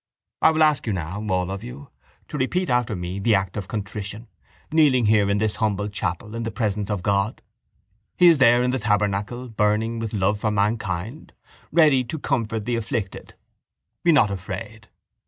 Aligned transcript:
I 0.41 0.49
will 0.49 0.63
ask 0.63 0.87
you 0.87 0.93
now, 0.93 1.23
all 1.29 1.51
of 1.51 1.63
you, 1.63 1.91
to 2.29 2.37
repeat 2.39 2.71
after 2.71 2.95
me 2.95 3.19
the 3.19 3.35
act 3.35 3.55
of 3.55 3.67
contrition, 3.67 4.25
kneeling 4.71 5.05
here 5.05 5.29
in 5.29 5.37
this 5.37 5.57
humble 5.57 5.89
chapel 5.89 6.33
in 6.33 6.41
the 6.41 6.49
presence 6.49 6.89
of 6.89 7.03
God. 7.03 7.43
He 8.17 8.27
is 8.27 8.39
there 8.39 8.63
in 8.63 8.71
the 8.71 8.79
tabernacle 8.79 9.47
burning 9.47 9.99
with 9.99 10.11
love 10.11 10.39
for 10.39 10.49
mankind, 10.49 11.33
ready 11.71 12.03
to 12.05 12.17
comfort 12.17 12.65
the 12.65 12.77
afflicted. 12.77 13.35
Be 14.03 14.11
not 14.11 14.31
afraid. 14.31 14.87